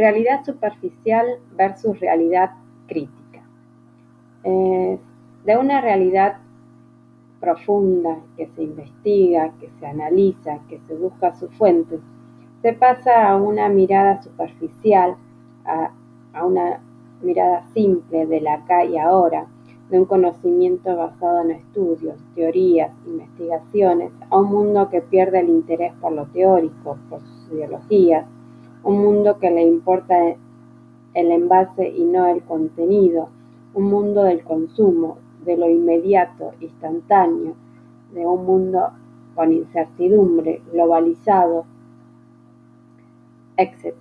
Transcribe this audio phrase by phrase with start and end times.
[0.00, 1.26] Realidad superficial
[1.56, 2.52] versus realidad
[2.86, 3.42] crítica.
[4.42, 6.38] de una realidad
[7.38, 12.00] profunda que se investiga, que se analiza, que se busca sus fuentes,
[12.62, 15.16] se pasa a una mirada superficial,
[15.66, 15.90] a,
[16.32, 16.80] a una
[17.20, 19.48] mirada simple del acá y ahora,
[19.90, 25.92] de un conocimiento basado en estudios, teorías, investigaciones, a un mundo que pierde el interés
[26.00, 28.24] por lo teórico, por sus ideologías,
[28.82, 30.16] un mundo que le importa
[31.14, 33.28] el envase y no el contenido,
[33.74, 37.54] un mundo del consumo, de lo inmediato, instantáneo,
[38.12, 38.90] de un mundo
[39.34, 41.64] con incertidumbre, globalizado,
[43.56, 43.94] etc.